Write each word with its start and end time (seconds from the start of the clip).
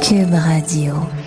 Cube 0.00 0.34
Radio. 0.34 1.25